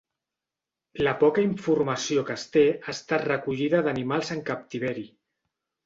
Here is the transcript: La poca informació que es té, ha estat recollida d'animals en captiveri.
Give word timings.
La 1.07 1.13
poca 1.23 1.43
informació 1.49 2.25
que 2.31 2.39
es 2.41 2.47
té, 2.57 2.65
ha 2.81 2.91
estat 2.97 3.29
recollida 3.31 3.87
d'animals 3.89 4.37
en 4.39 4.47
captiveri. 4.53 5.11